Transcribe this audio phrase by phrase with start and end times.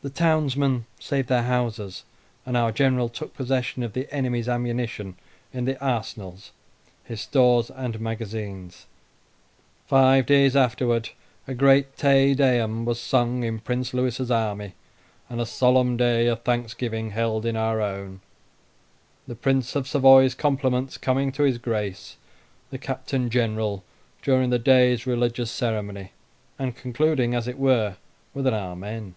[0.00, 2.04] The townsmen saved their houses,
[2.46, 5.14] and our General took possession of the enemy's ammunition
[5.52, 6.52] in the arsenals,
[7.04, 8.86] his stores, and magazines.
[9.86, 11.10] Five days afterwards
[11.46, 14.72] a great "Te Deum" was sung in Prince Lewis's army,
[15.28, 18.22] and a solemn day of thanksgiving held in our own;
[19.28, 22.16] the Prince of Savoy's compliments coming to his Grace
[22.70, 23.84] the Captain General
[24.22, 26.12] during the day's religious ceremony,
[26.58, 27.98] and concluding, as it were,
[28.32, 29.14] with an Amen.